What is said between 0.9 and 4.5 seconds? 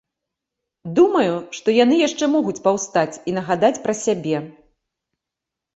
Думаю, што яны яшчэ могуць паўстаць і нагадаць пра сябе.